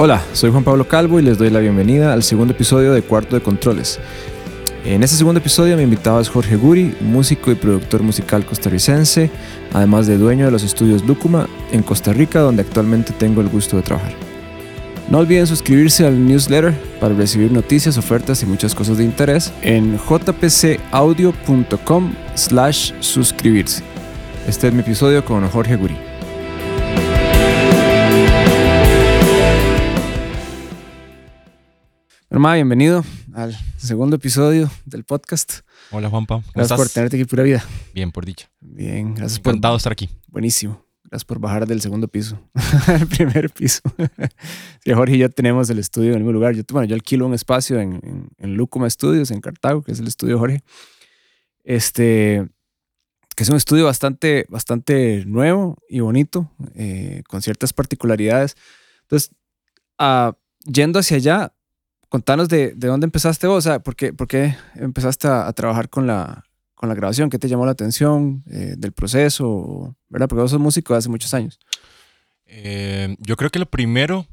[0.00, 3.34] Hola, soy Juan Pablo Calvo y les doy la bienvenida al segundo episodio de Cuarto
[3.34, 3.98] de Controles.
[4.84, 9.28] En este segundo episodio mi invitado es Jorge Guri, músico y productor musical costarricense,
[9.72, 13.76] además de dueño de los estudios Lúcuma en Costa Rica, donde actualmente tengo el gusto
[13.76, 14.12] de trabajar.
[15.10, 19.98] No olviden suscribirse al newsletter para recibir noticias, ofertas y muchas cosas de interés en
[19.98, 21.32] jpcaudio.com
[22.36, 23.82] slash suscribirse.
[24.46, 26.07] Este es mi episodio con Jorge Guri.
[32.40, 35.62] Bienvenido al segundo episodio del podcast.
[35.90, 36.94] Hola Juanpa, ¿cómo Gracias por estás?
[36.94, 37.64] tenerte aquí pura vida.
[37.92, 38.48] Bien, por dicha.
[38.60, 39.50] Bien, gracias por...
[39.50, 40.08] Encantado de estar aquí.
[40.28, 40.86] Buenísimo.
[41.02, 42.40] Gracias por bajar del segundo piso
[42.86, 43.80] al primer piso.
[44.84, 46.54] sí, Jorge y yo tenemos el estudio en el mismo lugar.
[46.54, 49.98] Yo, bueno, yo alquilo un espacio en, en, en Lucuma Studios, en Cartago, que es
[49.98, 50.60] el estudio de Jorge.
[51.64, 52.48] Este,
[53.34, 58.56] que es un estudio bastante, bastante nuevo y bonito, eh, con ciertas particularidades.
[59.02, 59.34] Entonces,
[59.98, 61.52] ah, yendo hacia allá,
[62.08, 66.44] contanos de, de dónde empezaste vos, o sea, ¿por qué, empezaste a, trabajar con la,
[66.74, 67.30] con la grabación?
[67.30, 69.96] ¿Qué te llamó la atención eh, del proceso?
[70.08, 70.28] ¿Verdad?
[70.28, 71.58] Porque vos sos músico hace muchos años.
[72.46, 74.26] Eh, yo creo que lo primero,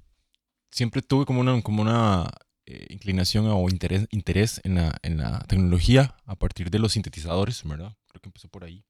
[0.72, 2.30] siempre tuve como una, como una
[2.66, 7.64] eh, inclinación o interés, interés en, la, en la tecnología a partir de los sintetizadores,
[7.64, 7.96] ¿verdad?
[8.08, 8.86] Creo que empezó por ahí.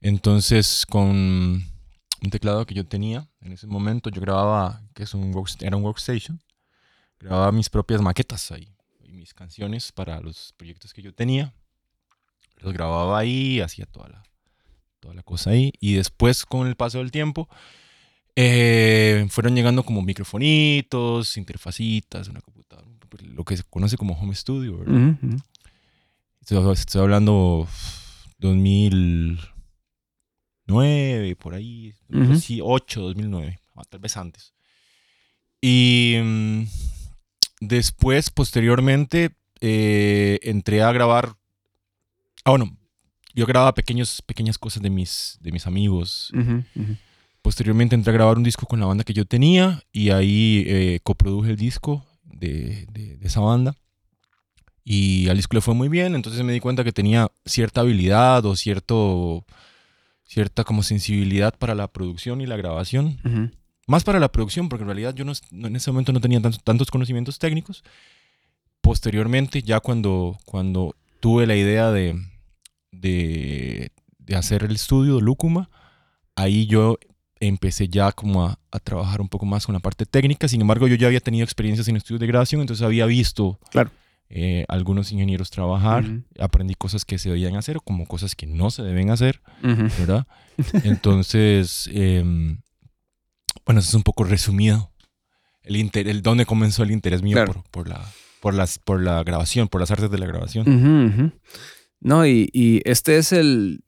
[0.00, 1.08] Entonces, con
[2.24, 5.76] un teclado que yo tenía en ese momento, yo grababa, que es un work- era
[5.76, 6.40] un workstation,
[7.24, 8.68] grababa mis propias maquetas ahí,
[9.00, 11.54] y mis canciones para los proyectos que yo tenía.
[12.58, 14.22] Los grababa ahí, hacía toda la,
[15.00, 15.72] toda la cosa ahí.
[15.80, 17.48] Y después, con el paso del tiempo,
[18.36, 22.88] eh, fueron llegando como microfonitos, interfacitas, una computadora,
[23.22, 24.94] lo que se conoce como home studio, ¿verdad?
[24.94, 25.36] Ujú, ujú.
[26.40, 27.68] Estoy, estoy hablando
[28.38, 32.36] 2009, por ahí, Ujú.
[32.36, 34.52] sí, 8, 2009, ah, tal vez antes.
[35.60, 36.64] Y mm,
[37.68, 39.30] después, posteriormente,
[39.60, 41.34] eh, entré a grabar.
[42.44, 42.76] Ah, bueno,
[43.34, 46.30] yo grababa pequeños, pequeñas cosas de mis, de mis amigos.
[47.42, 51.00] Posteriormente entré a grabar un disco con la banda que yo tenía y ahí eh,
[51.02, 53.74] coproduje el disco de, de- de esa banda.
[54.86, 58.44] Y al disco le fue muy bien, entonces me di cuenta que tenía cierta habilidad
[58.44, 59.46] o cierto,
[60.24, 63.18] cierta como sensibilidad para la producción y la grabación.
[63.24, 63.50] Ujú.
[63.86, 66.62] Más para la producción, porque en realidad yo no, en ese momento no tenía tantos,
[66.64, 67.84] tantos conocimientos técnicos.
[68.80, 72.20] Posteriormente, ya cuando, cuando tuve la idea de,
[72.92, 75.70] de, de hacer el estudio de Lúcuma,
[76.36, 76.98] ahí yo
[77.40, 80.48] empecé ya como a, a trabajar un poco más con la parte técnica.
[80.48, 83.90] Sin embargo, yo ya había tenido experiencias en estudios de grabación, entonces había visto Claro.
[84.28, 86.04] eh, algunos ingenieros trabajar.
[86.04, 86.22] Ujú.
[86.38, 89.40] Aprendí cosas que se debían hacer como cosas que no se deben hacer.
[89.62, 89.88] Ujú.
[89.98, 90.26] ¿verdad?
[90.84, 92.58] Entonces, em,
[93.64, 94.90] bueno, eso es un poco resumido.
[95.62, 97.52] El, inter- el dónde comenzó el interés mío Claro.
[97.54, 98.04] por, por la,
[98.40, 101.32] por, las, por la grabación, por las artes de la grabación.
[102.00, 103.82] No, y, y este es el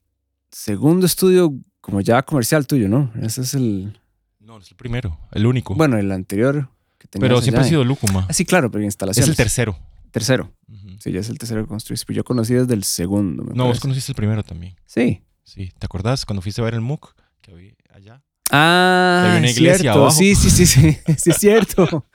[0.51, 3.13] segundo estudio como ya comercial tuyo, ¿no?
[3.21, 3.99] Ese es el,
[4.41, 5.75] No, es el primero, el único.
[5.75, 8.27] bueno, el anterior que pero siempre ha sido Lúcuma.
[8.29, 9.29] Ah, sí, claro, pero es instalaciones.
[9.29, 9.79] el tercero.
[10.11, 10.51] Tercero.
[10.99, 12.07] Sí, ya es el tercero que construiste.
[12.07, 14.75] Pero yo conocí desde el segundo, me No, vos conociste el primero también.
[14.87, 15.21] Sí.
[15.45, 18.23] Sí, ¿te acordás cuando fuiste a ver el MOOC que había allá?
[18.51, 19.99] Ah, una es iglesia cierto.
[20.01, 20.17] abajo.
[20.17, 20.99] Sí, sí, sí, sí.
[21.19, 22.07] Sí, es cierto.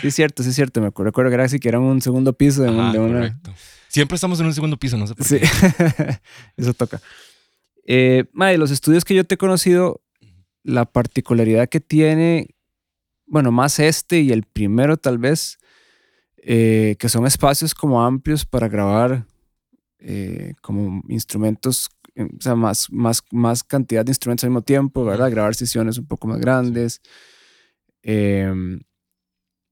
[0.00, 0.80] Sí, es cierto, sí, es cierto.
[0.80, 2.98] Me acuerdo, recuerdo que era así, que era un segundo piso de, un- Ajá, de
[2.98, 3.40] una.
[3.88, 6.18] Siempre estamos en un segundo piso, no sé por Sí, qué.
[6.56, 7.00] eso toca.
[7.86, 10.00] Eh, mae, los estudios que yo te he conocido,
[10.62, 12.48] la particularidad que tiene,
[13.26, 15.58] bueno, más este y el primero tal vez,
[16.38, 19.26] eh, que son espacios como amplios para grabar
[19.98, 25.30] eh, como instrumentos, o sea, más, más, más cantidad de instrumentos al mismo tiempo, ¿verdad?
[25.30, 27.00] Grabar sesiones un poco más grandes.
[28.02, 28.80] Em,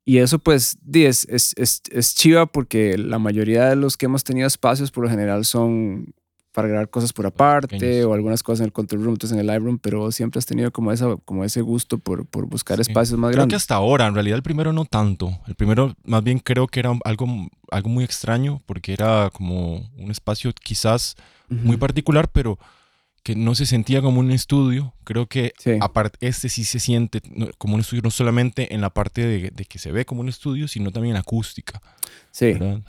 [0.04, 4.24] y eso pues es, es, es, es chiva porque la mayoría de los que hemos
[4.24, 6.14] tenido espacios por lo general son
[6.52, 8.04] para grabar cosas por aparte pequeños.
[8.06, 10.46] o algunas cosas en el control room, otras en el live room, pero siempre has
[10.46, 12.82] tenido como, esa, como ese gusto por, por buscar Sí.
[12.82, 13.56] espacios más Creo que grandes.
[13.62, 15.38] hasta ahora, en realidad el primero no tanto.
[15.46, 17.26] El primero más bien creo que era algo,
[17.70, 21.16] algo muy extraño porque era como un espacio quizás
[21.48, 22.58] muy particular, pero
[23.22, 24.94] que no se sentía como un estudio.
[25.04, 25.72] Creo que Sí.
[25.80, 27.20] aparte este sí se siente
[27.58, 30.28] como un estudio no solamente en la parte de, de que se ve como un
[30.28, 31.80] estudio, sino también en acústica.
[32.32, 32.46] Sí.
[32.46, 32.82] aquel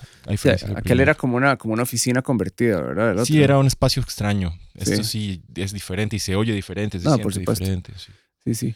[0.83, 1.01] primero.
[1.03, 3.12] era como una, como una oficina convertida, ¿verdad?
[3.19, 3.44] El Sí, otro.
[3.44, 4.57] era un espacio extraño.
[4.74, 7.63] Esto sí es diferente y se oye diferente, se No, siente por supuesto.
[7.65, 7.91] diferente.
[7.97, 8.12] sí.
[8.45, 8.75] Sí, sí.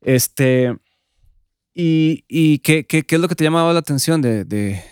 [0.00, 0.76] Este.
[1.74, 4.82] ¿Y, y qué, qué, qué es lo que te llamaba la atención de, de,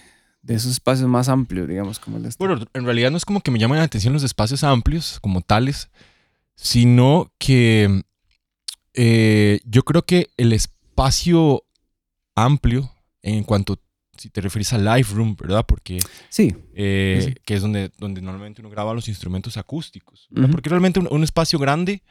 [0.43, 2.45] de esos espacios más amplios, digamos, como el de este?
[2.45, 5.41] Bueno, en realidad no es como que me llamen la atención los espacios amplios como
[5.41, 5.91] tales,
[6.55, 8.03] sino que
[8.95, 11.65] eh, yo creo que el espacio
[12.35, 12.91] amplio
[13.23, 13.79] en cuanto
[14.21, 15.65] si te refieres a Live Room, ¿verdad?
[15.67, 15.99] Porque
[16.29, 20.29] sí, eh, que es donde, donde normalmente uno graba los instrumentos acústicos.
[20.53, 22.03] Porque realmente un, espacio grande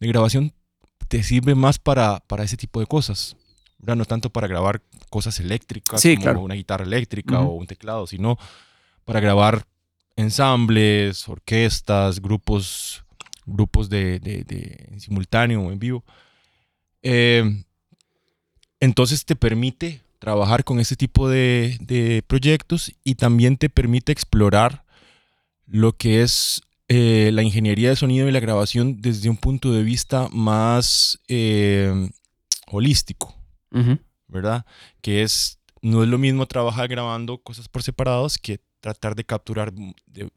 [0.00, 0.52] de grabación
[1.06, 3.36] te sirve más para, para ese tipo de cosas.
[3.94, 8.38] No tanto para grabar cosas eléctricas como una guitarra eléctrica o un teclado, sino
[9.04, 9.66] para grabar
[10.16, 13.04] ensambles, orquestas, grupos,
[13.44, 16.04] grupos de, de, en simultáneo o en vivo.
[17.02, 17.64] Eh,
[18.80, 24.84] entonces te permite trabajar con ese tipo de, proyectos y también te permite explorar
[25.66, 29.82] lo que es eh, la ingeniería de sonido y la grabación desde un punto de
[29.82, 32.10] vista más eh,
[32.66, 33.35] holístico,
[34.28, 34.66] ¿verdad?
[35.00, 39.72] Que es, no es lo mismo trabajar grabando cosas por separados que tratar de capturar
[39.72, 40.30] de,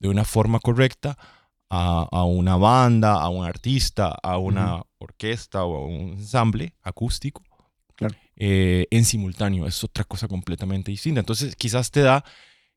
[0.00, 1.18] una forma correcta
[1.68, 7.42] a, una banda, a un artista, a una orquesta o a un ensamble acústico
[8.36, 9.66] eh, en simultáneo.
[9.66, 11.20] Es otra cosa completamente distinta.
[11.20, 12.24] Entonces, quizás te da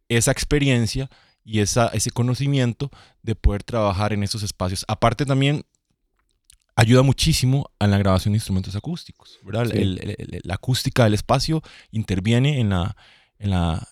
[0.07, 1.09] esa experiencia
[1.44, 2.89] y esa, ese conocimiento
[3.21, 4.85] de poder trabajar en esos espacios.
[4.88, 5.65] Aparte también
[6.79, 9.69] ayuda muchísimo a la grabación de instrumentos acústicos, ¿verdad?
[10.43, 11.61] la acústica del espacio
[11.91, 12.95] interviene en la,
[13.37, 13.87] en la,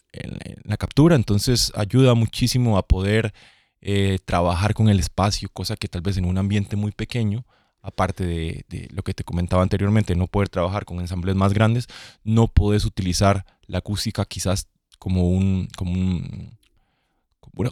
[0.64, 3.34] la, captura, entonces ayuda muchísimo a poder
[3.82, 7.46] eh, trabajar con el espacio, cosa que tal vez en un ambiente muy pequeño
[7.82, 11.88] aparte de, lo que te comentaba anteriormente, no poder trabajar con ensambles más grandes,
[12.24, 14.68] no puedes utilizar la acústica quizás
[15.00, 15.94] como un, como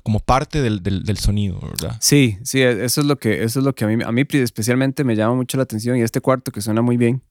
[0.04, 1.98] como, parte del, del, sonido, ¿verdad?
[2.00, 4.24] Sí, sí, e, eso es lo que, eso es lo que a mí, a mí
[4.32, 7.24] especialmente me llama mucho la atención y este cuarto que suena muy bien,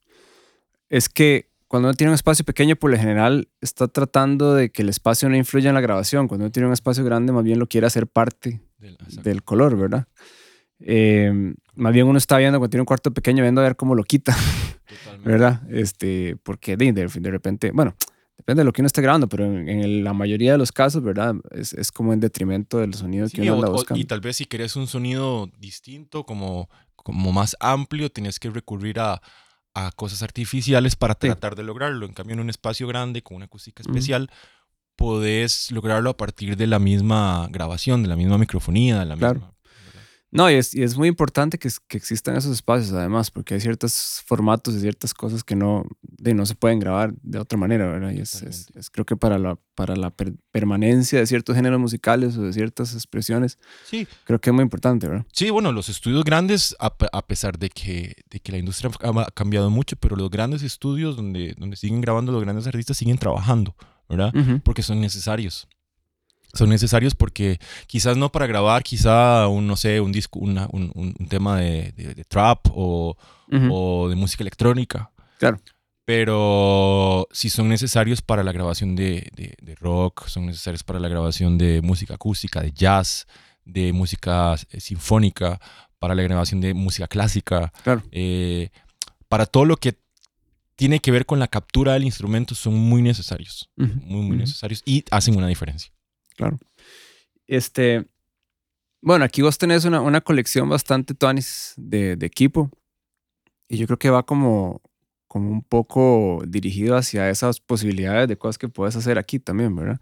[0.89, 4.83] es que cuando uno tiene un espacio pequeño, por lo general está tratando de que
[4.83, 6.27] el espacio no influya en la grabación.
[6.27, 8.61] Cuando uno tiene un espacio grande, más bien lo quiere hacer parte
[9.23, 10.07] del color, ¿verdad?
[10.79, 13.95] Eh, más bien uno está viendo cuando tiene un cuarto pequeño, viendo a ver cómo
[13.95, 14.35] lo quita,
[15.25, 15.61] ¿verdad?
[15.69, 17.95] Este, porque de, de, repente, bueno,
[18.37, 21.35] depende de lo que uno esté grabando, pero en, la mayoría de los casos, ¿verdad?
[21.51, 23.99] Es, es, como en detrimento del sonido que uno anda buscando.
[23.99, 28.99] y tal vez si querés un sonido distinto, como, como más amplio, tienes que recurrir
[28.99, 29.21] a,
[29.73, 32.05] a cosas artificiales para tratar de lograrlo.
[32.05, 34.29] En cambio, en un espacio grande con una acústica especial,
[34.95, 39.54] podés lograrlo a partir de la misma grabación, de la misma microfonía, de la misma
[40.31, 43.61] no, y es, y es muy importante que, que, existan esos espacios además, porque hay
[43.61, 47.87] ciertos formatos y ciertas cosas que no, de, no se pueden grabar de otra manera,
[47.87, 48.11] ¿verdad?
[48.11, 50.13] Y es, es, creo que para la, para la
[50.51, 54.07] permanencia de ciertos géneros musicales o de ciertas expresiones, sí.
[54.25, 55.25] creo que es muy importante, ¿verdad?
[55.31, 59.31] Sí, bueno, los estudios grandes, a, a pesar de que, de que la industria ha
[59.31, 63.75] cambiado mucho, pero los grandes estudios donde, donde siguen grabando los grandes artistas siguen trabajando,
[64.09, 64.33] ¿verdad?
[64.63, 65.67] Porque son necesarios
[66.55, 71.13] son necesarios porque quizás no para grabar, quizá un, no sé, un disco, un, un,
[71.27, 73.17] tema de, de, trap o,
[73.69, 75.11] o, de música electrónica.
[75.37, 75.59] Claro.
[76.05, 81.57] Pero si son necesarios para la grabación de, de, rock, son necesarios para la grabación
[81.57, 83.27] de música acústica, de jazz,
[83.65, 85.59] de música eh, sinfónica,
[85.97, 87.73] para la grabación de música clásica.
[87.83, 88.03] Claro.
[88.11, 88.69] Eh,
[89.27, 89.97] para todo lo que
[90.75, 93.69] tiene que ver con la captura del instrumento son muy necesarios.
[93.75, 95.91] Muy, muy necesarios y hacen una diferencia.
[96.35, 96.59] Claro.
[97.47, 98.05] Este,
[99.01, 102.71] bueno, aquí vos tenés una, una colección bastante tuanis de, de, equipo
[103.67, 104.81] y yo creo que va como,
[105.27, 109.99] como un poco dirigido hacia esas posibilidades de cosas que puedes hacer aquí también, ¿verdad?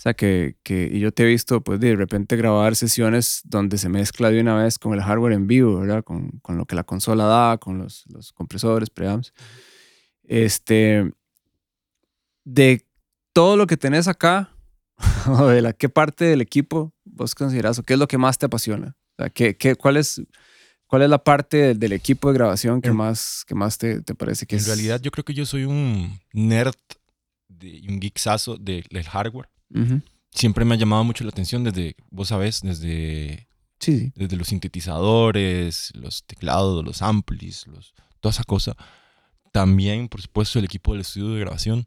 [0.00, 3.76] O sea, que, que y yo te he visto, pues, de repente grabar sesiones donde
[3.76, 6.02] se mezcla de una vez con el hardware en vivo, ¿verdad?
[6.02, 9.34] Con, con lo que la consola da, con los, los compresores, preamps.
[10.22, 11.12] Este,
[12.44, 12.86] de
[13.34, 14.56] todo lo que tenés acá,
[15.26, 18.96] o qué parte del equipo vos consideras o qué es lo que más te apasiona.
[19.34, 20.22] ¿qué, qué, cuál, es,
[20.86, 24.46] ¿Cuál es la parte del, equipo de grabación que más, que más te, te parece
[24.46, 24.68] que en es?
[24.68, 26.74] En realidad yo creo que yo soy un nerd
[27.60, 29.48] y un geeksazo del hardware.
[30.32, 35.92] Siempre me ha llamado mucho la atención desde, vos sabés, desde, sí, desde los sintetizadores,
[35.94, 38.76] los teclados, los amplis, los, toda esa cosa.
[39.52, 41.86] También, por supuesto, el equipo del estudio de grabación.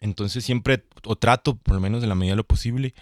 [0.00, 2.94] Entonces siempre, o trato, por lo menos en la medida de lo posible,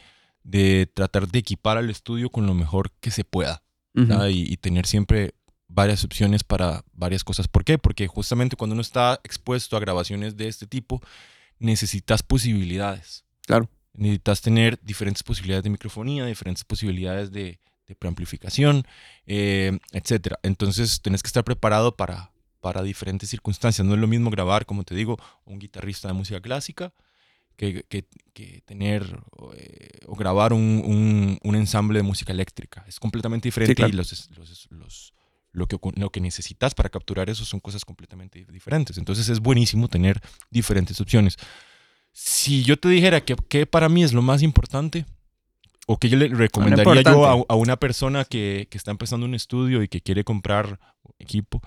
[0.43, 3.63] de tratar de equipar al estudio con lo mejor que se pueda.
[4.29, 5.35] y, tener siempre
[5.69, 7.49] varias opciones para varias cosas.
[7.49, 7.79] ¿Por qué?
[7.79, 11.01] Porque justamente cuando uno está expuesto a grabaciones de este tipo,
[11.59, 13.25] necesitas posibilidades.
[13.47, 13.71] Claro.
[13.95, 18.87] Necesitas tener diferentes posibilidades de microfonía, diferentes posibilidades de, de preamplificación,
[19.27, 20.35] eh, etc.
[20.43, 22.31] Entonces, tenés que estar preparado para,
[22.67, 23.87] para diferentes circunstancias.
[23.87, 26.93] No es lo mismo grabar, como te digo, un guitarrista de música clásica
[27.55, 29.05] que, que, tener
[29.55, 32.85] eh, o grabar un, un, un, ensamble de música eléctrica.
[32.89, 35.15] Es completamente diferente y los, los, los,
[35.53, 38.99] lo que, lo que necesitas para capturar eso son cosas completamente diferentes.
[38.99, 40.21] Entonces es buenísimo tener
[40.51, 41.37] diferentes opciones.
[42.11, 45.07] Si yo te dijera que, que para mí es lo más importante,
[45.87, 49.37] o que yo le recomendaría yo a, a, una persona que, que, está empezando un
[49.37, 50.81] estudio y que quiere comprar
[51.21, 51.63] equipo,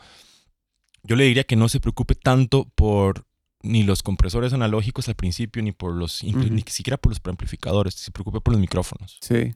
[1.03, 3.25] yo le diría que no se preocupe tanto por
[3.61, 8.11] ni los compresores analógicos al principio, ni por los, ni siquiera por los preamplificadores, se
[8.11, 9.17] preocupe por los micrófonos.
[9.21, 9.53] Sí.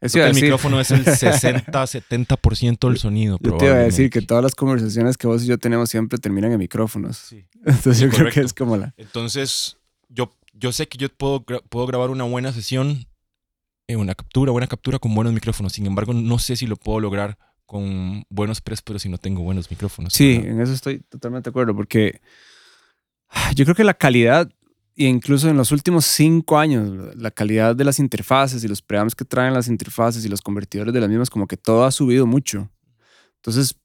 [0.00, 3.38] Es el micrófono es el 60-70% del sonido.
[3.42, 6.18] Yo te iba a decir que todas las conversaciones que vos y yo tenemos siempre
[6.18, 7.18] terminan en micrófonos.
[7.18, 7.44] Sí.
[7.64, 8.94] Entonces yo creo que es como la...
[8.96, 9.76] Entonces
[10.08, 13.06] yo, yo sé que yo puedo, puedo grabar una buena sesión,
[13.88, 15.72] en una captura, buena captura con buenos micrófonos.
[15.72, 17.36] Sin embargo, no sé si lo puedo lograr
[17.70, 20.12] con buenos press, pero si no tengo buenos micrófonos.
[20.12, 22.20] Sí, en eso estoy totalmente de acuerdo, porque
[23.54, 24.50] yo creo que la calidad,
[24.96, 29.14] e incluso en los últimos cinco años, la calidad de las interfaces y los preamps
[29.14, 32.26] que traen las interfaces y los convertidores de las mismas, como que todo ha subido
[32.26, 32.68] mucho.
[33.36, 33.76] Entonces,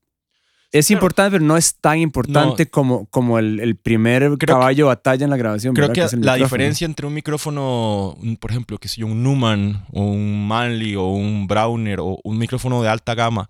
[0.72, 5.30] es importante, pero no es tan importante como, como el, el primer caballo batalla en
[5.30, 5.75] la grabación.
[5.75, 10.48] Creo que, la diferencia entre un micrófono, por ejemplo, que sea un Numan o un
[10.48, 13.48] Manley o un Browner o un micrófono de alta gama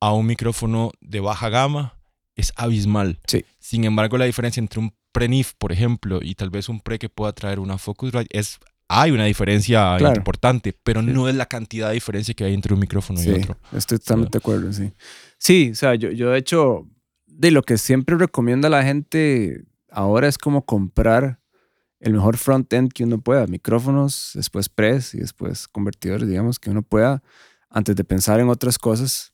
[0.00, 1.94] a un micrófono de baja gama
[2.34, 3.18] es abismal.
[3.26, 3.44] Sí.
[3.58, 7.08] Sin embargo, la diferencia entre un pre-NIF, por ejemplo, y tal vez un pre que
[7.08, 11.94] pueda traer una Focusrite, es, hay una diferencia importante, pero no es la cantidad de
[11.94, 13.56] diferencia que hay entre un micrófono y otro.
[13.72, 14.92] Estoy totalmente de acuerdo, sí.
[15.38, 16.86] Sí, o sea, yo, yo de hecho,
[17.26, 21.40] de lo que siempre recomiendo a la gente ahora es como comprar
[22.00, 26.82] el mejor front-end que uno pueda, micrófonos, después press y después convertidores, digamos, que uno
[26.82, 27.22] pueda,
[27.68, 29.32] antes de pensar en otras cosas.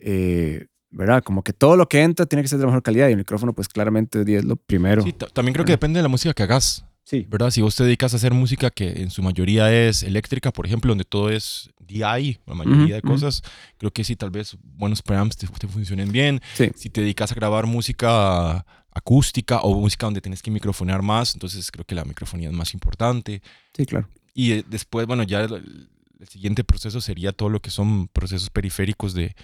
[0.00, 1.22] Eh, ¿verdad?
[1.22, 3.52] Como que todo lo que entra tiene que ser de mejor calidad y el micrófono
[3.52, 5.02] pues claramente es lo primero.
[5.02, 6.84] Sí, también creo que depende de la música que hagas.
[7.04, 7.26] Sí.
[7.28, 7.50] ¿Verdad?
[7.50, 10.90] Si vos te dedicas a hacer música que en su mayoría es eléctrica, por ejemplo,
[10.90, 13.42] donde todo es DI, la mayoría de cosas,
[13.78, 16.40] creo que sí, tal vez buenos preamps te, funcionen bien.
[16.54, 16.70] Sí.
[16.76, 21.70] Si te dedicas a grabar música acústica o música donde tienes que microfonear más, entonces
[21.72, 23.42] creo que la microfonía es más importante.
[23.76, 24.08] Sí, claro.
[24.34, 25.88] Y eh, después, bueno, ya el,
[26.20, 29.34] el siguiente proceso sería todo lo que son procesos periféricos de,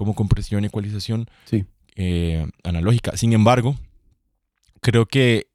[0.00, 1.66] como compresión y ecualización sí.
[1.94, 3.18] eh, analógica.
[3.18, 3.76] Sin embargo,
[4.80, 5.48] creo que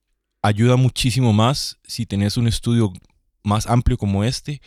[0.44, 2.94] ayuda muchísimo más si tenés un estudio
[3.42, 4.62] más amplio como este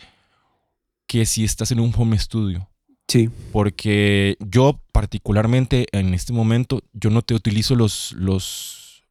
[1.07, 2.69] que si estás en un home studio.
[3.07, 3.29] Sí.
[3.53, 9.05] Porque yo particularmente en este momento, yo no te utilizo los, los,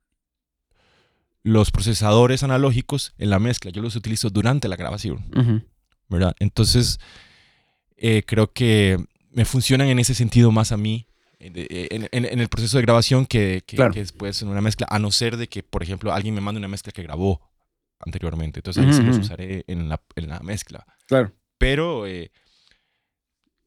[1.44, 5.64] los procesadores analógicos en la mezcla, yo los utilizo durante la grabación.
[6.10, 6.36] ¿Verdad?
[6.40, 7.00] Entonces,
[7.96, 8.98] eh, creo que
[9.30, 11.06] me funcionan en ese sentido más a mí
[11.40, 15.48] en, el proceso de grabación que, que, después en una mezcla, a no ser de
[15.48, 17.40] que, por ejemplo, alguien me mande una mezcla que grabó
[18.00, 18.60] anteriormente.
[18.60, 20.86] Entonces ahí sí los usaré en la, en la mezcla.
[21.06, 21.32] Claro.
[21.56, 22.30] Pero eh,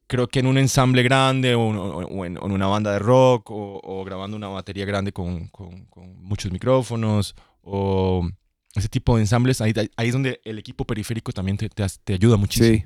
[0.08, 4.50] creo que en un ensamble grande o, en, una banda de rock o, grabando una
[4.50, 5.88] batería grande con, con,
[6.18, 8.28] muchos micrófonos o
[8.76, 12.14] ese tipo de ensambles, ahí, ahí, es donde el equipo periférico también te, te, te
[12.14, 12.78] ayuda muchísimo.
[12.78, 12.84] Sí.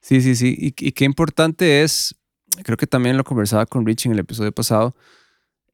[0.00, 0.54] Sí, sí, sí.
[0.58, 2.14] Y, y, qué importante es,
[2.64, 4.94] creo que también lo conversaba con Rich en el episodio pasado,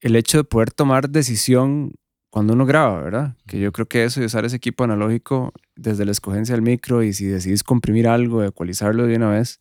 [0.00, 1.92] el hecho de poder tomar decisión
[2.30, 3.36] cuando uno graba, ¿verdad?
[3.46, 7.02] Que yo creo que eso de usar ese equipo analógico desde la escogencia del micro
[7.02, 9.60] y si decidís comprimir algo, ecualizarlo de una vez,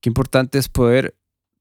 [0.00, 1.16] qué importante es poder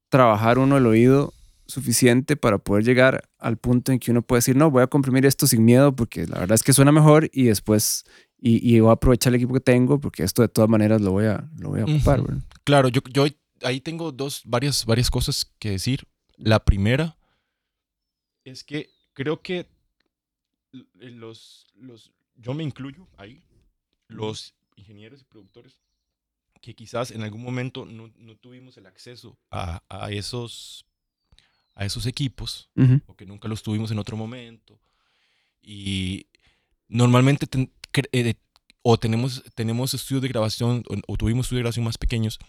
[0.10, 1.34] trabajar uno el oído
[1.68, 5.25] suficiente para poder llegar al punto en que uno puede decir, no, voy a comprimir
[5.25, 8.03] esto sin miedo porque la verdad es que suena mejor y después
[8.45, 11.27] y, voy a aprovechar el equipo que tengo porque esto de todas maneras lo voy
[11.27, 12.21] a, lo voy a ocupar.
[12.65, 13.25] Claro, yo, yo
[13.62, 16.05] ahí tengo dos, varias, varias cosas que decir.
[16.35, 17.17] La primera
[18.43, 19.69] es que creo que
[20.71, 23.41] los, los, yo me incluyo ahí,
[24.09, 25.79] los ingenieros y productores,
[26.59, 30.85] que quizás en algún momento no, no tuvimos el acceso a, a, esos,
[31.75, 32.69] a esos equipos,
[33.07, 34.77] o que nunca los tuvimos en otro momento.
[35.62, 36.27] Y
[36.89, 37.47] normalmente
[38.12, 38.35] eh,
[38.81, 42.39] o tenemos, tenemos estudios de grabación o, tuvimos estudios de grabación más pequeños,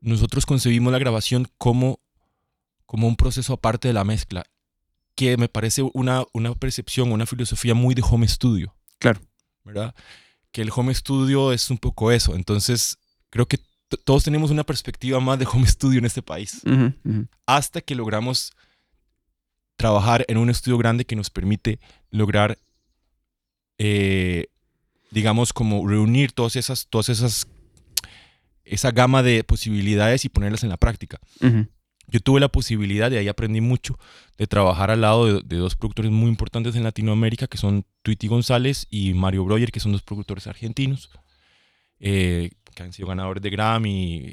[0.00, 2.00] nosotros concebimos la grabación como,
[2.86, 4.44] como un proceso aparte de la mezcla,
[5.14, 8.74] que me parece una, una percepción, una filosofía muy de home studio.
[8.98, 9.20] Claro.
[9.64, 9.94] ¿Verdad?
[10.52, 12.34] Que el home studio es un poco eso.
[12.34, 13.58] Entonces, creo que
[14.04, 16.62] todos tenemos una perspectiva más de home studio en este país.
[17.46, 18.52] Hasta que logramos
[19.76, 21.80] trabajar en un estudio grande que nos permite
[22.10, 22.58] lograr
[23.78, 24.46] eh,
[25.10, 27.48] digamos, como reunir todas esas, todas esas,
[28.64, 31.20] esa gama de posibilidades y ponerlas en la práctica.
[32.06, 33.98] Yo tuve la posibilidad, y ahí aprendí mucho,
[34.36, 38.86] de trabajar al lado de, dos productores muy importantes en Latinoamérica, que son Tweety González
[38.90, 41.10] y Mario Breuer, que son dos productores argentinos,
[42.00, 44.32] eh, que han sido ganadores de Grammy,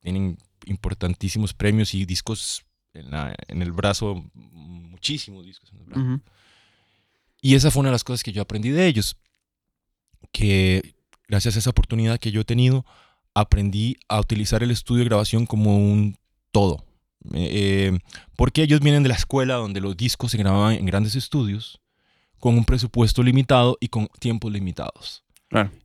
[0.00, 6.20] tienen importantísimos premios y discos en, el brazo, muchísimos discos en el brazo.
[7.40, 9.16] Y esa fue una de las cosas que yo aprendí de ellos,
[10.32, 10.94] que
[11.28, 12.84] gracias a esa oportunidad que yo he tenido,
[13.34, 16.16] aprendí a utilizar el estudio de grabación como un
[16.52, 16.84] todo.
[17.34, 17.98] Eh,
[18.36, 21.80] porque ellos vienen de la escuela donde los discos se grababan en grandes estudios,
[22.38, 25.24] con un presupuesto limitado y con tiempos limitados.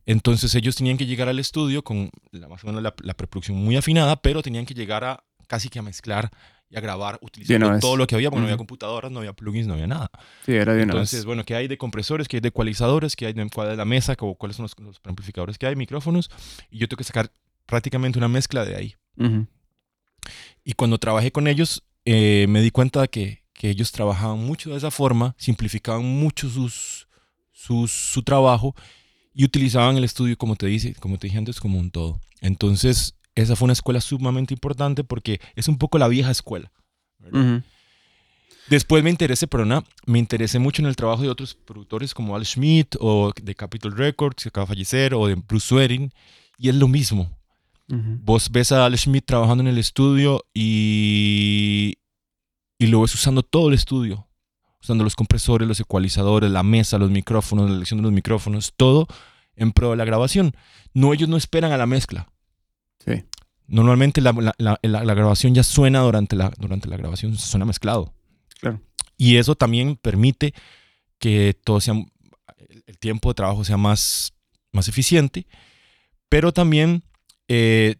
[0.05, 3.77] Entonces ellos tenían que llegar al estudio con la, más o menos la, preproducción muy
[3.77, 6.29] afinada, pero tenían que llegar a casi que a mezclar
[6.71, 9.67] y a grabar utilizando todo lo que había, porque no había computadoras, no había plugins,
[9.67, 10.09] no había nada.
[10.45, 12.29] Sí, era de Entonces, bueno, ¿qué hay de compresores?
[12.29, 13.17] ¿Qué hay de ecualizadores?
[13.17, 14.15] ¿Qué hay de, cuál la mesa?
[14.15, 15.75] ¿Cuáles son los, amplificadores que hay?
[15.75, 16.31] Micrófonos.
[16.69, 17.29] Y yo tengo que sacar
[17.65, 18.95] prácticamente una mezcla de ahí.
[20.63, 24.69] Y cuando trabajé con ellos, eh, me di cuenta de que, que, ellos trabajaban mucho
[24.69, 27.07] de esa forma, simplificaban mucho sus,
[27.51, 28.75] sus, su trabajo
[29.33, 32.21] y utilizaban el estudio, como te, dice, como te dije antes, como un todo.
[32.39, 36.71] Entonces, esa fue una escuela sumamente importante porque es un poco la vieja escuela.
[38.67, 42.35] Después me interesé, pero no, me interesé mucho en el trabajo de otros productores como
[42.35, 46.11] Al Schmidt o de Capitol Records, que acaba de fallecer, o de Bruce Swearing,
[46.57, 47.29] y es lo mismo.
[47.87, 51.97] Vos ves a Al Schmidt trabajando en el estudio y,
[52.79, 54.29] y lo ves usando todo el estudio,
[54.81, 59.07] usando los compresores, los ecualizadores, la mesa, los micrófonos, la elección de los micrófonos, todo
[59.57, 60.55] en pro de la grabación.
[60.93, 62.29] No, ellos no esperan a la mezcla.
[63.05, 63.23] Sí.
[63.67, 64.31] Normalmente la,
[64.81, 68.13] grabación ya suena durante la, durante la grabación, suena mezclado.
[68.59, 68.81] Claro.
[69.17, 70.53] Y eso también permite
[71.19, 71.93] que todo sea,
[72.85, 74.33] el tiempo de trabajo sea más,
[74.71, 75.47] más eficiente,
[76.27, 77.03] pero también
[77.47, 77.95] eh,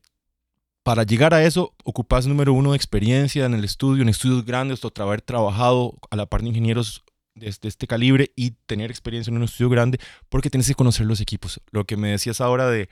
[0.84, 4.84] para llegar a eso ocupas número uno de experiencia en el estudio, en estudios grandes,
[4.84, 7.03] o haber trabajado a la par de ingenieros
[7.36, 11.22] de, este calibre y tener experiencia en un estudio grande, porque tienes que conocer los
[11.22, 11.62] equipos.
[11.72, 12.89] Lo que me decías ahora de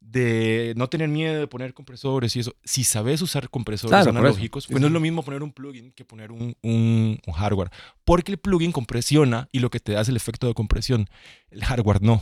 [0.00, 2.56] de no tener miedo de poner compresores y eso.
[2.64, 6.32] Si sabes usar compresores analógicos, pues no es lo mismo poner un plugin que poner
[6.32, 7.70] un, un, hardware.
[8.04, 11.08] Porque el plugin compresiona y lo que te da es el efecto de compresión.
[11.50, 12.20] El hardware no.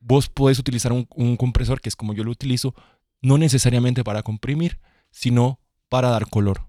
[0.00, 2.74] Vos podés utilizar un, un compresor, que es como yo lo utilizo,
[3.20, 4.80] no necesariamente para comprimir,
[5.12, 6.66] sino para dar color.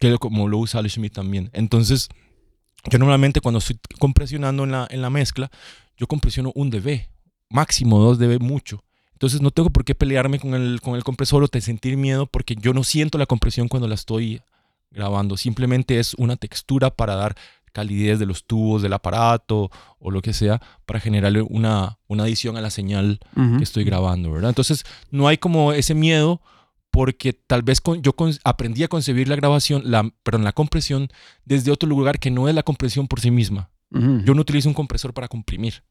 [0.00, 1.50] Que es como lo usa Schmidt también.
[1.52, 2.08] Entonces,
[2.90, 5.50] yo normalmente cuando estoy compresionando en la, en la mezcla,
[5.96, 7.08] yo compresiono un dB,
[7.50, 8.82] máximo 2 dB, mucho
[9.18, 12.26] entonces no tengo por qué pelearme con el, con el compresor o te sentir miedo
[12.26, 14.42] porque yo no siento la compresión cuando la estoy
[14.92, 15.36] grabando.
[15.36, 17.34] Simplemente es una textura para dar
[17.72, 22.56] calidez de los tubos del aparato o lo que sea para generarle una, una adición
[22.56, 24.50] a la señal que estoy grabando, ¿verdad?
[24.50, 26.40] Entonces no hay como ese miedo
[26.92, 31.08] porque tal vez yo aprendí a concebir la grabación, la, perdón, la compresión
[31.44, 33.68] desde otro lugar que no es la compresión por sí misma.
[33.90, 35.82] Yo no utilizo un compresor para comprimir.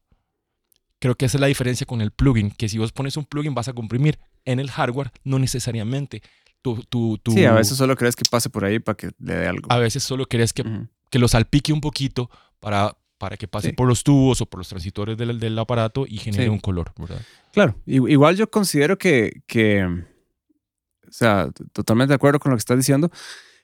[1.00, 3.54] Creo que esa es la diferencia con el plugin, que si vos pones un plugin
[3.54, 4.18] vas a comprimir.
[4.44, 6.22] En el hardware no necesariamente.
[6.62, 9.46] Tu, tu, Sí, a veces solo crees que pase por ahí para que le dé
[9.46, 9.70] algo.
[9.70, 10.64] A veces solo crees que,
[11.10, 14.68] que lo salpique un poquito para, para que pase por los tubos o por los
[14.68, 17.20] transitores del, del aparato y genere un color, ¿verdad?
[17.52, 22.76] Claro, igual yo considero que, que, o sea, totalmente de acuerdo con lo que estás
[22.76, 23.10] diciendo,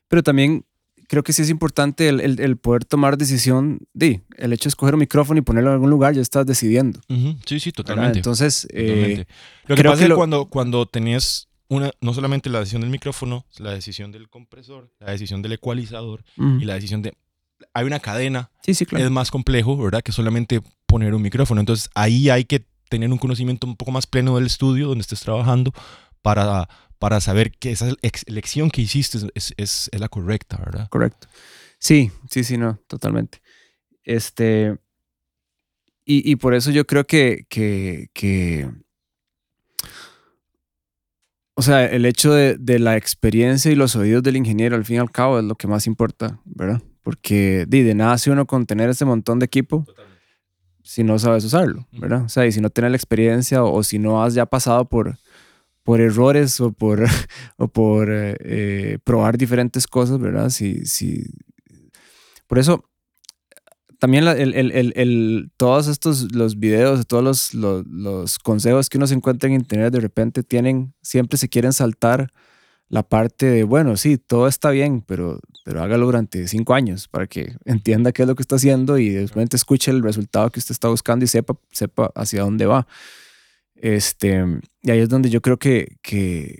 [0.09, 0.65] pero también
[1.09, 3.81] creo que sí es importante el, el, poder tomar decisión.
[3.93, 7.01] De, el hecho de escoger un micrófono y ponerlo en algún lugar, ya estás decidiendo.
[7.47, 8.19] Sí, sí, totalmente.
[8.19, 9.27] Entonces, eh,
[9.67, 13.47] lo que pasa es que cuando, cuando tenés una, no solamente la decisión del micrófono,
[13.59, 17.15] la decisión del compresor, la decisión del ecualizador y la decisión de.
[17.73, 18.51] Hay una cadena.
[18.63, 19.05] Sí, sí, claro.
[19.05, 20.03] Es más complejo, ¿verdad?
[20.03, 21.61] Que solamente poner un micrófono.
[21.61, 25.21] Entonces, ahí hay que tener un conocimiento un poco más pleno del estudio donde estés
[25.21, 25.73] trabajando
[26.25, 26.67] para
[27.05, 27.93] para saber que esa
[28.25, 30.89] elección que hiciste es, es, la correcta, ¿verdad?
[30.89, 31.29] Correcto.
[31.79, 33.43] Sí, sí, sí, no, totalmente.
[34.05, 34.79] Este,
[36.07, 38.71] y, y por eso yo creo que, que, que,
[41.55, 44.97] o sea, el hecho de, de, la experiencia y los oídos del ingeniero, al fin
[44.97, 46.81] y al cabo, es lo que más importa, ¿verdad?
[47.03, 49.85] Porque de, de nada hace uno con tener ese montón de equipo
[50.83, 52.23] si no sabes usarlo, ¿verdad?
[52.23, 54.87] O sea, y si no tienes la experiencia o, o si no has ya pasado
[54.87, 55.19] por
[55.85, 57.05] por errores o por,
[57.57, 60.51] o por eh, probar diferentes cosas, ¿verdad?
[60.51, 60.83] Si,
[62.49, 62.85] por eso,
[64.01, 69.07] también el, el, el, todos estos, los videos, todos los, los, los, consejos que uno
[69.07, 72.33] se encuentra en internet, de repente tienen, siempre se quieren saltar
[72.89, 77.27] la parte de, bueno, sí, todo está bien, pero, pero hágalo durante cinco años para
[77.27, 80.61] que entienda qué es lo que está haciendo y de repente escuche el resultado que
[80.61, 82.87] usted está buscando y sepa, sepa hacia dónde va.
[83.85, 84.43] Este,
[84.81, 86.59] y ahí es donde yo creo que, que,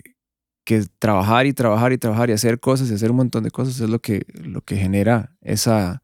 [0.63, 3.79] que, trabajar y trabajar y trabajar y hacer cosas y hacer un montón de cosas
[3.79, 6.03] es lo que, lo que genera esa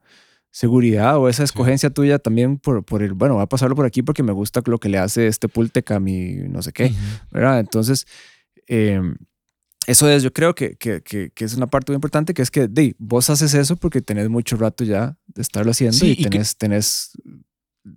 [0.49, 4.01] seguridad o esa escogencia tuya también por, por el, bueno, voy a pasarlo por aquí
[4.01, 6.91] porque me gusta lo que le hace este Pultec a mi no sé qué,
[7.29, 7.59] ¿verdad?
[7.59, 8.07] Entonces,
[8.65, 9.15] em,
[9.85, 12.67] eso es, yo creo que, que, que, es una parte muy importante, que es que
[12.67, 17.11] de, vos haces eso porque tenés mucho rato ya de estarlo haciendo y, tenés, tenés,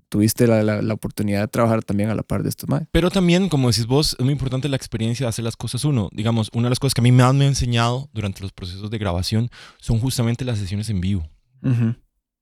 [0.08, 2.66] tuviste la, la, oportunidad de trabajar también a la par de esto.
[2.66, 2.84] más.
[2.90, 6.08] Pero también, como decís vos, es muy importante la experiencia de hacer las cosas uno.
[6.12, 8.98] Digamos, una de las cosas que a mí me han enseñado durante los procesos de
[8.98, 11.28] grabación son justamente las sesiones en vivo,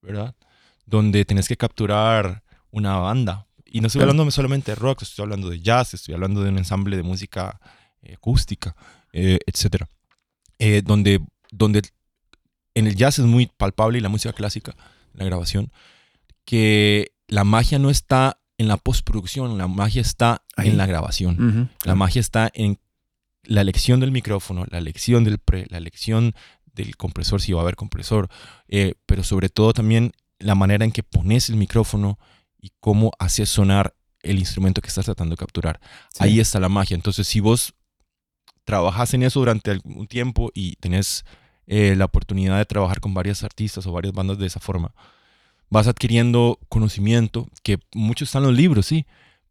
[0.00, 0.34] ¿verdad?
[0.86, 3.46] Donde tenés que capturar una banda.
[3.64, 6.58] Y no estoy hablando solamente de rock, estoy hablando de jazz, estoy hablando de un
[6.58, 7.58] ensamble de música
[8.02, 8.76] eh, acústica
[9.12, 9.88] eh, etcétera.
[10.58, 11.82] Eh, donde, donde
[12.74, 14.74] en el jazz es muy palpable y la música clásica,
[15.12, 15.70] la grabación,
[16.44, 21.70] que la magia no está en la postproducción, la magia está en la grabación.
[21.84, 22.78] La magia está en
[23.44, 26.34] la elección del micrófono, la elección del pre, la elección
[26.74, 28.28] del compresor, si va a haber compresor,
[28.68, 32.18] eh, pero sobre todo también la manera en que pones el micrófono
[32.58, 35.80] y cómo haces sonar el instrumento que estás tratando de capturar.
[36.18, 36.94] Ahí está la magia.
[36.94, 37.74] Entonces, si vos
[38.64, 41.24] trabajas en eso durante algún tiempo y tenés
[41.66, 44.94] eh, la oportunidad de trabajar con varios artistas o varias bandas de esa forma,
[45.72, 49.06] vas adquiriendo conocimiento que muchos están en los libros, sí,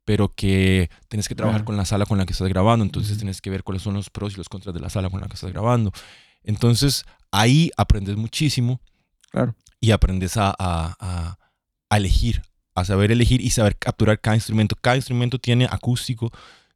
[0.06, 3.42] pero que tenés que trabajar con la sala con la que estás grabando, entonces tienes
[3.42, 5.34] que ver cuáles son los pros y los contras de la sala con la que
[5.34, 5.92] estás grabando.
[6.44, 8.80] Entonces ahí aprendes muchísimo
[9.32, 9.56] claro.
[9.80, 11.40] y aprendes a, a,
[11.90, 12.44] a elegir,
[12.76, 14.76] a saber elegir y saber capturar cada instrumento.
[14.80, 16.32] Cada instrumento tiene acústico,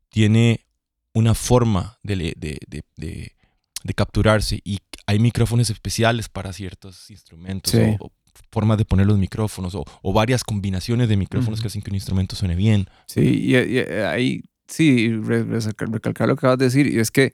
[0.10, 0.66] tiene
[1.14, 2.58] una forma de, de,
[2.98, 8.12] de, capturarse y hay micrófonos especiales para ciertos instrumentos o,
[8.52, 12.36] formas de poner los micrófonos o, varias combinaciones de micrófonos que hacen que un instrumento
[12.36, 12.88] suene bien.
[13.08, 17.34] Sí, y, ahí sí, recalcar lo que acabas de decir, y es que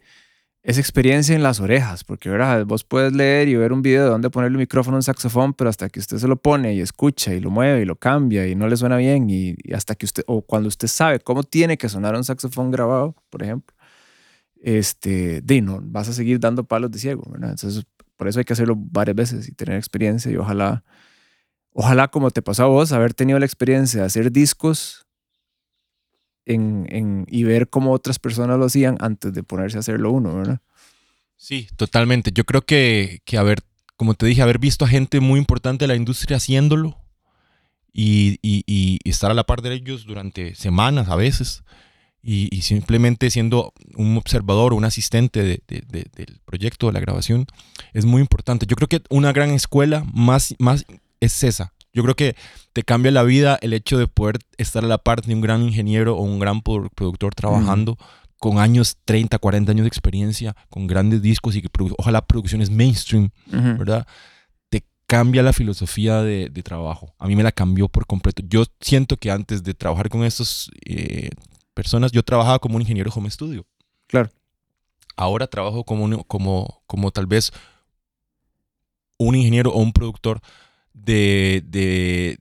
[0.64, 2.66] es experiencia en las orejas, porque ¿verdad?
[2.66, 5.54] vos puedes leer y ver un video de dónde poner el micrófono en un saxofón,
[5.54, 8.48] pero hasta que usted se lo pone y escucha y lo mueve y lo cambia
[8.48, 11.78] y no le suena bien, y, hasta que usted, o cuando usted sabe cómo tiene
[11.78, 13.76] que sonar un saxofón grabado, por ejemplo,
[14.62, 17.52] este, de no, vas a seguir dando palos de ciego, ¿verdad?
[17.52, 17.84] Entonces,
[18.22, 20.84] por eso hay que hacerlo varias veces y tener experiencia y ojalá,
[21.74, 25.08] ojalá como te pasó a vos, haber tenido la experiencia de hacer discos
[26.46, 30.36] en, en, y ver cómo otras personas lo hacían antes de ponerse a hacerlo uno,
[30.36, 30.62] ¿verdad?
[31.36, 32.30] Sí, totalmente.
[32.32, 33.64] Yo creo que, que haber,
[33.96, 37.04] como te dije, haber visto a gente muy importante de la industria haciéndolo
[37.92, 41.64] y, y, y estar a la par de ellos durante semanas a veces
[42.24, 47.48] y, simplemente siendo un observador o un asistente del proyecto, de la grabación,
[47.94, 48.66] es muy importante.
[48.68, 50.86] Yo creo que una gran escuela más, más
[51.20, 51.74] es esa.
[51.94, 52.36] Yo creo que
[52.74, 55.64] te cambia la vida el hecho de poder estar a la par de un gran
[55.64, 57.98] ingeniero o un gran productor trabajando
[58.38, 63.30] con años, 30, 40 años de experiencia, con grandes discos y que ojalá producciones mainstream,
[63.46, 64.08] ¿verdad?
[64.70, 67.14] Te cambia la filosofía de, trabajo.
[67.20, 68.42] A mí me la cambió por completo.
[68.48, 71.30] Yo siento que antes de trabajar con estos eh,
[71.74, 72.12] personas.
[72.12, 73.66] Yo trabajaba como un ingeniero home studio.
[74.08, 74.30] Claro.
[75.16, 77.52] Ahora trabajo como, como, como tal vez
[79.18, 80.42] un ingeniero o un productor
[80.94, 82.38] de, de,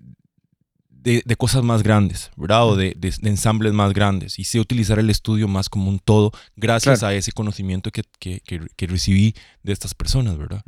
[1.03, 2.67] de, cosas más grandes, ¿verdad?
[2.67, 4.39] O de, ensambles más grandes.
[4.39, 8.41] Y sé utilizar el estudio más como un todo gracias a ese conocimiento que, que,
[8.41, 10.63] que, recibí de estas personas, ¿verdad?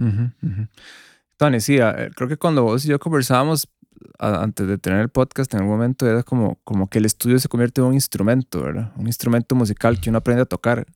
[1.37, 1.79] Tony, sí,
[2.14, 3.68] creo que cuando vos y yo conversábamos,
[4.18, 7.48] antes de tener el podcast, en algún momento era como, como que el estudio se
[7.48, 8.92] convierte en un instrumento, ¿verdad?
[8.96, 10.86] Un instrumento musical que uno aprende a tocar.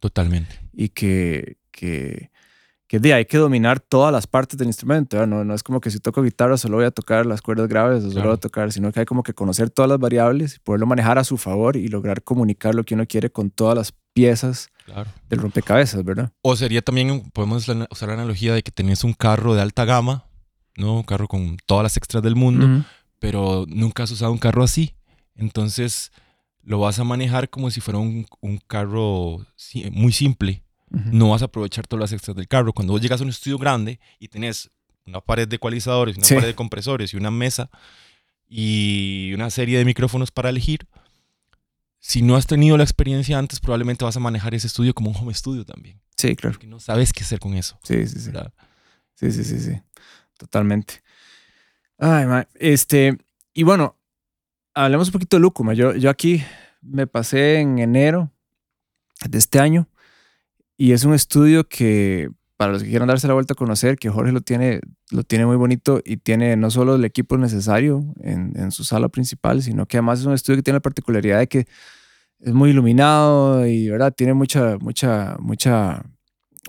[0.00, 0.58] Totalmente.
[0.72, 2.30] Y que, que,
[2.86, 5.28] que de, hay que dominar todas las partes del instrumento, ¿verdad?
[5.28, 8.04] No, no es como que si toco guitarra solo voy a tocar las cuerdas graves
[8.04, 10.58] o solo voy a tocar, sino que hay como que conocer todas las variables y
[10.60, 13.92] poderlo manejar a su favor y lograr comunicar lo que uno quiere con todas las
[14.12, 14.70] piezas
[15.28, 16.32] del rompecabezas, ¿verdad?
[16.42, 20.24] O sería también, podemos usar la analogía de que tenés un carro de alta gama
[20.76, 20.96] ¿no?
[20.96, 22.84] Un carro con todas las extras del mundo,
[23.18, 24.94] pero nunca has usado un carro así.
[25.34, 26.12] Entonces
[26.62, 28.26] lo vas a manejar como si fuera un,
[28.66, 29.46] carro
[29.92, 30.62] muy simple.
[30.90, 32.72] No vas a aprovechar todas las extras del carro.
[32.72, 34.70] Cuando vos llegas a un estudio grande y tenés
[35.06, 37.70] una pared de ecualizadores, una pared de compresores y una mesa
[38.48, 40.88] y una serie de micrófonos para elegir,
[42.00, 45.16] si no has tenido la experiencia antes, probablemente vas a manejar ese estudio como un
[45.16, 46.00] home studio también.
[46.16, 46.54] Sí, claro.
[46.54, 47.78] Porque no sabes qué hacer con eso.
[47.84, 48.30] Sí, sí, sí.
[49.14, 49.80] Sí, sí, sí, sí
[50.40, 51.02] totalmente.
[51.98, 53.18] Ay, este,
[53.52, 53.96] y bueno,
[54.72, 55.74] hablemos un poquito de Lucuma.
[55.74, 56.42] Yo, yo aquí
[56.80, 58.30] me pasé en enero
[59.28, 59.86] de este año
[60.78, 64.08] y es un estudio que para los que quieran darse la vuelta a conocer, que
[64.08, 68.52] Jorge lo tiene, lo tiene muy bonito y tiene no solo el equipo necesario en,
[68.56, 71.48] en su sala principal, sino que además es un estudio que tiene la particularidad de
[71.48, 71.66] que
[72.38, 74.14] es muy iluminado y ¿verdad?
[74.14, 76.02] tiene mucha, mucha, mucha,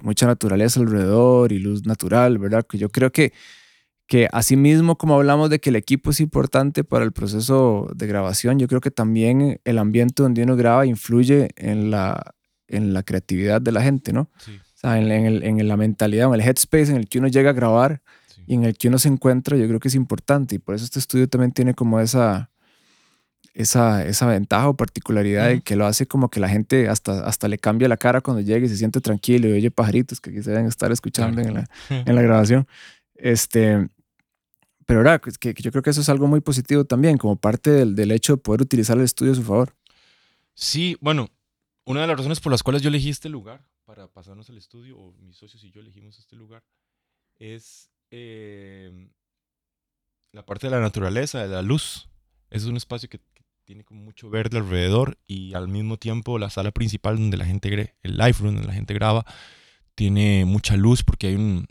[0.01, 2.65] mucha naturaleza alrededor y luz natural, ¿verdad?
[2.67, 3.31] Que yo creo que
[4.11, 8.59] que asimismo como hablamos de que el equipo es importante para el proceso de grabación,
[8.59, 12.35] yo creo que también el ambiente donde uno graba influye en la,
[12.67, 14.23] en la creatividad de la gente, ¿no?
[14.23, 17.51] O sea, en, el, en, la mentalidad, en el headspace en el que uno llega
[17.51, 18.01] a grabar
[18.45, 20.55] y en el que uno se encuentra, yo creo que es importante.
[20.55, 22.49] Y por eso este estudio también tiene como esa,
[23.53, 27.47] esa, esa ventaja o particularidad de que lo hace como que la gente hasta, hasta
[27.47, 30.43] le cambia la cara cuando llega y se siente tranquilo y oye pajaritos que aquí
[30.43, 32.67] se deben estar escuchando en, la, en la grabación.
[33.15, 33.87] Este,
[34.91, 37.95] pero ahora, que, yo creo que eso es algo muy positivo también, como parte del,
[37.95, 39.73] del, hecho de poder utilizar el estudio a su favor.
[40.53, 41.29] Sí, bueno,
[41.85, 44.97] una de las razones por las cuales yo elegí este lugar para pasarnos al estudio,
[44.97, 46.65] o mis socios y yo elegimos este lugar,
[47.39, 49.07] es eh,
[50.33, 52.09] la parte de la naturaleza, de la luz.
[52.49, 53.21] Es un espacio que,
[53.63, 57.95] tiene como mucho verde alrededor y al mismo tiempo la sala principal donde la gente,
[58.03, 59.25] el live donde la gente graba,
[59.95, 61.65] tiene mucha luz porque hay un,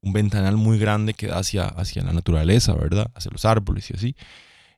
[0.00, 3.10] un ventanal muy grande que da hacia, hacia la naturaleza, ¿verdad?
[3.14, 4.16] Hacia los árboles y así.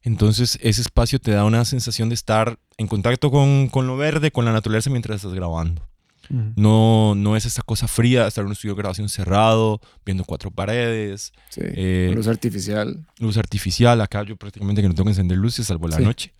[0.02, 4.30] Entonces ese espacio te da una sensación de estar en contacto con, con lo verde,
[4.30, 5.87] con la naturaleza mientras estás grabando.
[6.30, 10.52] No, no es esa cosa fría estar en un estudio de grabación cerrado, viendo cuatro
[10.52, 11.33] paredes.
[11.56, 13.04] Eh, luz artificial.
[13.18, 14.00] Luz artificial.
[14.00, 16.33] Acá yo prácticamente que no tengo que encender luces, salvo la noche.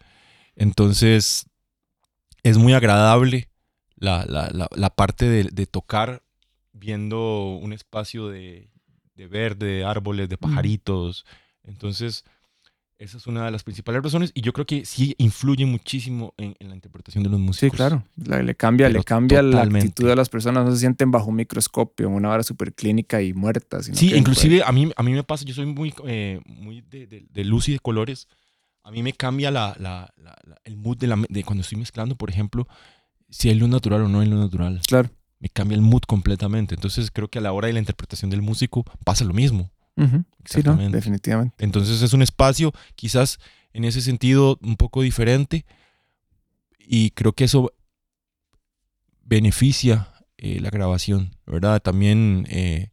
[0.55, 1.47] Entonces,
[2.45, 3.49] es muy agradable
[3.97, 6.23] la, la, la, parte de, de, tocar
[6.81, 8.71] viendo un espacio de,
[9.15, 11.27] de verde, de árboles, de pajaritos.
[11.63, 12.25] Entonces,
[12.99, 16.55] esa es una de las principales razones y yo creo que sí influye muchísimo en,
[16.61, 17.71] la interpretación de los músicos.
[17.71, 18.05] Sí, claro.
[18.45, 20.65] le cambia, le cambia la actitud de las personas.
[20.65, 23.83] No se sienten bajo un microscopio, en una hora súper clínica y muerta.
[23.83, 27.45] Sí, inclusive a mí, a mí me pasa, yo soy muy, eh, muy de, de,
[27.45, 28.29] luz y de colores.
[28.83, 30.13] A mí me cambia la, la,
[30.65, 32.67] el mood de, de, cuando estoy mezclando, por ejemplo,
[33.31, 34.81] si hay luz natural o no hay luz natural.
[34.87, 35.11] Claro.
[35.41, 36.75] Me cambia el mood completamente.
[36.75, 39.71] Entonces creo que a la hora de la interpretación del músico pasa lo mismo.
[40.47, 41.63] Sí, no, definitivamente.
[41.63, 43.39] Entonces es un espacio quizás
[43.73, 45.67] en ese sentido un poco diferente
[46.79, 47.73] y creo que eso
[49.23, 51.83] beneficia eh, la grabación, ¿verdad?
[51.83, 52.91] También eh,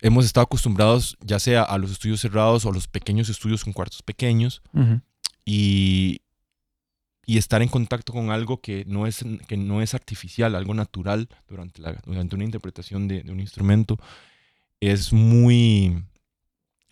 [0.00, 3.72] hemos estado acostumbrados ya sea a los estudios cerrados o a los pequeños estudios con
[3.72, 4.62] cuartos pequeños
[5.44, 6.20] y,
[7.26, 11.28] y, estar en contacto con algo que no es, que no es artificial, algo natural
[11.48, 13.98] durante, la, durante una interpretación de, de un instrumento
[14.80, 16.04] es muy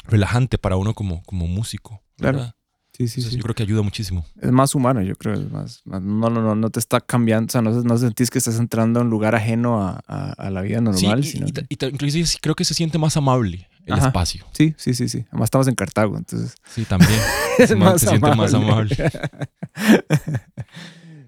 [0.05, 2.03] relajante para uno como, como músico.
[2.17, 2.55] Claro.
[2.93, 3.37] Sí, sí, sí.
[3.37, 4.27] Yo creo que ayuda muchísimo.
[4.41, 5.35] Es más humano, yo creo.
[5.35, 8.37] Es más, no, no, no, no te está cambiando, o sea, no, no sentís que
[8.37, 11.25] estás entrando a un lugar ajeno a, a, la vida normal.
[11.25, 14.45] Sí, y, inclusive creo que se siente más amable el espacio.
[14.53, 15.25] Sí, sí, sí, sí.
[15.29, 16.55] Además estamos en Cartago, entonces.
[16.69, 17.19] Sí, también.
[17.59, 18.97] es más se siente más amable.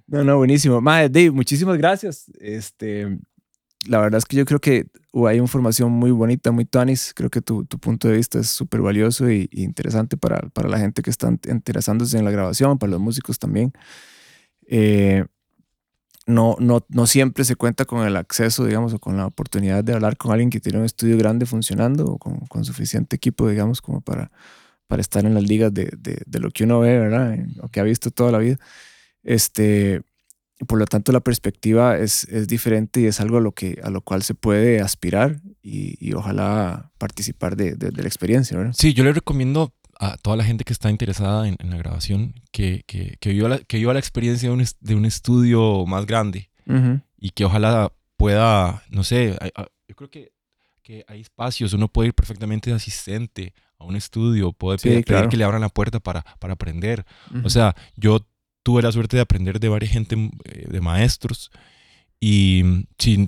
[0.06, 0.80] no, no, buenísimo.
[0.80, 2.26] Madre, Dave, muchísimas gracias.
[2.38, 3.18] Este,
[3.86, 4.86] la verdad es que yo creo que
[5.26, 7.12] hay información muy bonita, muy tanis.
[7.14, 10.78] Creo que tu, tu punto de vista es súper valioso y, interesante para, para, la
[10.78, 13.72] gente que está interesándose en la grabación, para los músicos también.
[14.66, 15.24] Eh,
[16.26, 19.92] no, no, no siempre se cuenta con el acceso, digamos, o con la oportunidad de
[19.92, 23.82] hablar con alguien que tiene un estudio grande funcionando o con, con suficiente equipo, digamos,
[23.82, 24.30] como para,
[24.86, 27.38] para estar en las ligas de, de, de lo que uno ve, ¿verdad?
[27.60, 28.58] O que ha visto toda la vida.
[29.22, 30.02] Este,
[30.66, 33.90] por lo tanto, la perspectiva es, es, diferente y es algo a lo, que, a
[33.90, 38.56] lo cual se puede aspirar y, y ojalá participar de, de, la experiencia.
[38.56, 38.74] ¿verdad?
[38.76, 42.34] Sí, yo le recomiendo a toda la gente que está interesada en, en la grabación
[42.52, 46.06] que, que, que, viva la, que viva la experiencia de un, de un estudio más
[46.06, 46.50] grande.
[47.18, 49.36] Y que ojalá pueda, no sé,
[49.88, 50.32] yo creo que,
[50.82, 55.36] que hay espacios, uno puede ir perfectamente de asistente a un estudio, puede pedir, que
[55.36, 57.04] le abran la puerta para, para aprender.
[57.44, 58.20] O sea, yo
[58.62, 61.50] tuve la suerte de aprender de varias gente, eh, de maestros,
[62.20, 62.86] y,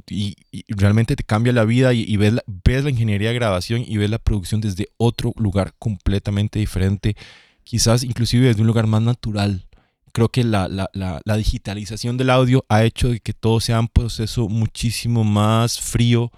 [0.09, 0.37] y,
[0.68, 4.11] realmente te cambia la vida y, ves, la, ves, la, ingeniería de grabación y ves
[4.11, 7.16] la producción desde otro lugar completamente diferente,
[7.64, 9.66] quizás inclusive desde un lugar más natural.
[10.12, 14.49] Creo que la, la, la digitalización del audio ha hecho que todo sea un proceso
[14.49, 16.33] muchísimo más frío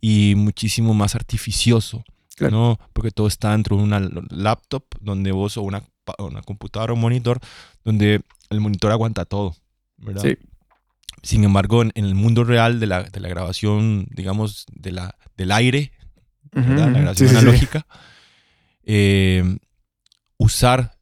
[0.00, 2.04] y muchísimo más artificioso.
[2.40, 2.80] ¿no?
[2.92, 5.84] Porque todo está dentro de una laptop donde vos o una
[6.18, 7.40] una computadora o un monitor
[7.84, 8.20] donde
[8.50, 9.54] el monitor aguanta todo,
[9.96, 10.22] ¿verdad?
[10.22, 10.36] Sí.
[11.24, 15.52] Sin embargo, en, el mundo real de la, de la, grabación, digamos, de la, del
[15.52, 15.92] aire,
[16.52, 17.86] la grabación analógica,
[18.82, 19.56] eh,
[20.36, 20.98] usar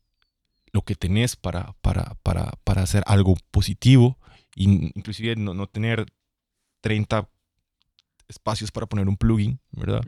[0.73, 4.17] lo que tenés para, para, para, para hacer algo positivo,
[4.55, 6.07] inclusive no, no, tener
[6.83, 7.29] 30
[8.29, 10.03] espacios para poner un plugin, ¿verdad?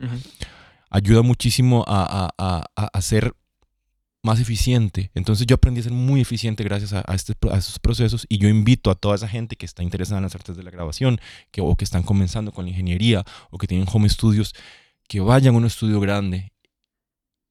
[0.89, 3.35] Ayuda muchísimo a, a, a, a hacer
[4.25, 5.11] más eficiente.
[5.13, 8.49] Entonces yo aprendí a ser muy eficiente gracias a, este, a estos procesos y yo
[8.49, 11.19] invito a toda esa gente que está interesada en las artes de la grabación
[11.51, 14.53] que, o que están comenzando con la ingeniería o que tienen home studios,
[15.07, 16.51] que vayan a un estudio grande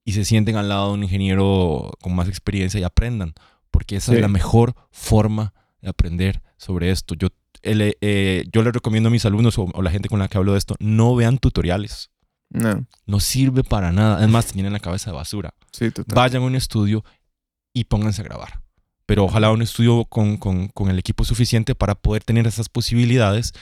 [0.04, 3.34] y se sienten al lado de un ingeniero con más experiencia y aprendan,
[3.70, 7.14] porque esa es la mejor forma de aprender sobre esto.
[7.14, 7.28] Yo,
[7.62, 10.52] eh, yo le recomiendo a mis alumnos o, a la gente con la que hablo
[10.52, 12.10] de esto, no vean tutoriales.
[12.54, 12.86] No.
[13.04, 14.24] No sirve para nada.
[14.24, 15.54] Es más, tienen la cabeza de basura.
[15.72, 16.14] Sí, total.
[16.14, 17.04] Vayan a un estudio
[17.72, 18.62] y pónganse a grabar.
[19.06, 23.52] Pero ojalá un estudio con, con, con el equipo suficiente para poder tener esas posibilidades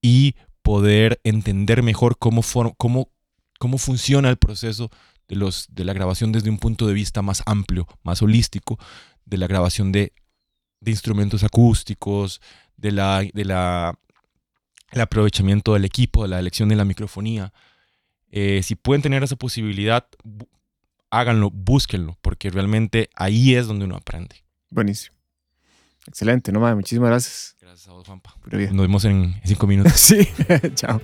[0.00, 2.42] y poder entender mejor cómo,
[2.76, 3.10] cómo,
[3.58, 4.88] cómo funciona el proceso
[5.26, 8.78] de, los, de la grabación desde un punto de vista más amplio, más holístico,
[9.26, 10.12] de la grabación de,
[10.80, 12.40] de instrumentos acústicos,
[12.76, 13.98] de la, de la,
[14.92, 17.52] el aprovechamiento del equipo, de la elección de la microfonía.
[18.30, 20.06] Eh, si pueden tener esa posibilidad,
[21.10, 24.36] háganlo, búsquenlo, porque realmente ahí es donde uno aprende.
[24.70, 25.16] Buenísimo.
[26.06, 27.56] Excelente, no más, muchísimas gracias.
[27.60, 28.34] Gracias a vos, Juanpa.
[28.50, 29.92] Nos vemos en cinco minutos.
[29.92, 30.28] sí,
[30.74, 31.00] chao.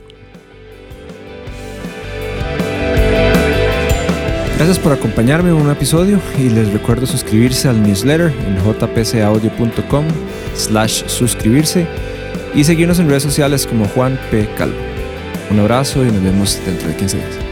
[4.57, 10.07] Gracias por acompañarme en un episodio y les recuerdo suscribirse al newsletter en jpcaudio.com
[10.55, 11.87] slash suscribirse
[12.55, 14.49] y seguirnos en redes sociales como Juan P.
[14.57, 14.94] Calvo.
[15.55, 17.44] Un abrazo y nos vemos dentro de 15 días.